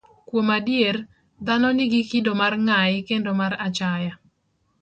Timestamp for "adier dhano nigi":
0.57-2.01